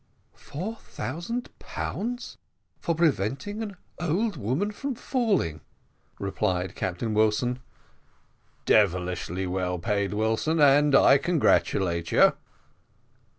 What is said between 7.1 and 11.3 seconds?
Wilson. "Devilish well paid, Wilson, and I